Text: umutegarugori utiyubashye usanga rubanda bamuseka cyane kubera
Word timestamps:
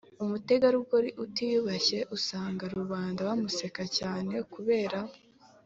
umutegarugori 0.23 1.09
utiyubashye 1.23 1.99
usanga 2.15 2.63
rubanda 2.75 3.19
bamuseka 3.27 3.83
cyane 3.97 4.33
kubera 4.53 4.99